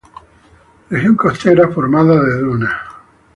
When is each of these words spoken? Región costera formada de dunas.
Región 0.89 1.15
costera 1.15 1.69
formada 1.69 2.23
de 2.23 2.39
dunas. 2.39 2.73